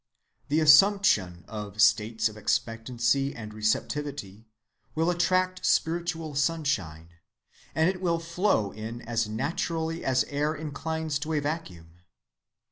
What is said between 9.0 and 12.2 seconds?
as naturally as air inclines to a vacuum....